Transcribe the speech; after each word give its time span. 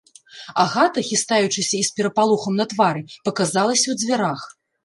Агата, 0.63 1.03
хістаючыся 1.09 1.75
і 1.81 1.83
з 1.89 1.95
перапалохам 1.99 2.53
на 2.63 2.69
твары, 2.75 3.07
паказалася 3.29 3.83
ў 3.91 3.95
дзвярах. 4.03 4.49